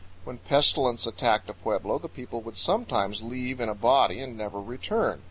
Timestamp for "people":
2.09-2.41